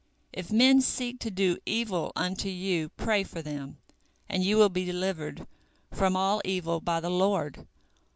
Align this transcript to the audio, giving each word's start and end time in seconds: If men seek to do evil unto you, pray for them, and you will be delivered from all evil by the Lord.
If 0.33 0.51
men 0.51 0.81
seek 0.81 1.19
to 1.19 1.29
do 1.29 1.59
evil 1.63 2.11
unto 2.15 2.49
you, 2.49 2.89
pray 2.89 3.23
for 3.23 3.43
them, 3.43 3.77
and 4.27 4.43
you 4.43 4.57
will 4.57 4.67
be 4.69 4.83
delivered 4.83 5.45
from 5.93 6.15
all 6.15 6.41
evil 6.43 6.79
by 6.81 6.99
the 6.99 7.11
Lord. 7.11 7.67